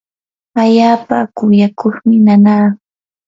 [0.61, 2.65] allaapa kuyakuqmi nanaa.